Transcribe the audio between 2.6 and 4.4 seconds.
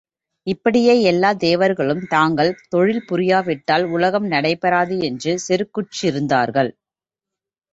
தொழில் புரியாவிட்டால் உலகம்